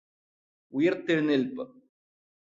[0.73, 1.63] ഉയിര്ത്തെഴുന്നേല്പ്പ്